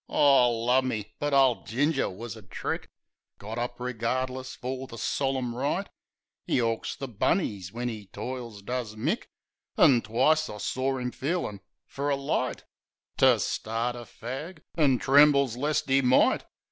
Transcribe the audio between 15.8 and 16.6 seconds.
'e might.